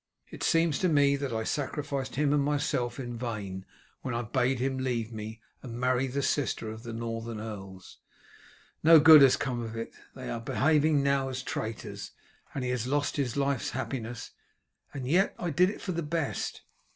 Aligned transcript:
It 0.31 0.41
seems 0.41 0.79
to 0.79 0.89
me 0.89 1.15
that 1.17 1.31
I 1.31 1.43
sacrificed 1.43 2.15
him 2.15 2.33
and 2.33 2.41
myself 2.43 2.99
in 2.99 3.19
vain 3.19 3.67
when 4.01 4.15
I 4.15 4.23
bade 4.23 4.57
him 4.57 4.79
leave 4.79 5.13
me 5.13 5.41
and 5.61 5.79
marry 5.79 6.07
the 6.07 6.23
sister 6.23 6.71
of 6.71 6.81
the 6.81 6.91
Northern 6.91 7.39
earls. 7.39 7.99
No 8.81 8.99
good 8.99 9.21
has 9.21 9.37
come 9.37 9.61
of 9.61 9.77
it. 9.77 9.93
They 10.15 10.27
are 10.27 10.41
behaving 10.41 11.03
now 11.03 11.29
as 11.29 11.43
traitors, 11.43 12.13
and 12.55 12.63
he 12.63 12.71
has 12.71 12.87
lost 12.87 13.17
his 13.17 13.37
life's 13.37 13.69
happiness. 13.77 14.31
And 14.91 15.07
yet 15.07 15.35
I 15.37 15.51
did 15.51 15.69
it 15.69 15.81
for 15.81 15.91
the 15.91 16.01
best." 16.01 16.63